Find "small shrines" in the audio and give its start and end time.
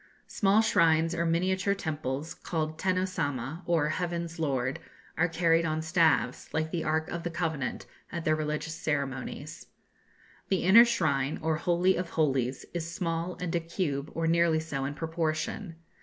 0.25-1.13